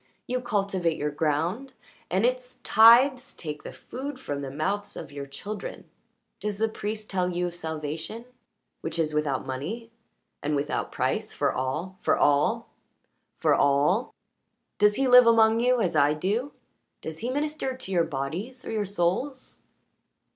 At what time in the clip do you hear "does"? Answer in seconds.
6.39-6.57, 14.79-14.95, 17.01-17.19